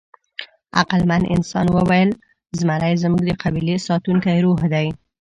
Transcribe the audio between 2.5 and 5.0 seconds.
«زمری زموږ د قبیلې ساتونکی روح دی».